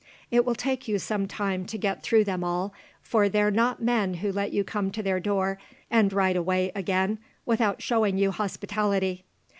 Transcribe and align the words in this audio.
It 0.31 0.45
will 0.47 0.55
take 0.55 0.87
you 0.87 0.97
some 0.97 1.27
time 1.27 1.63
to 1.67 1.77
get 1.77 2.01
through 2.01 2.23
them 2.23 2.43
all, 2.43 2.73
for 3.03 3.29
they're 3.29 3.51
not 3.51 3.83
men 3.83 4.15
who 4.15 4.31
let 4.31 4.51
you 4.51 4.63
come 4.63 4.89
to 4.89 5.03
their 5.03 5.19
door 5.19 5.59
and 5.91 6.11
ride 6.11 6.35
away 6.35 6.71
again 6.73 7.19
without 7.45 7.83
showing 7.83 8.17
you 8.17 8.31
hospitality. 8.31 9.25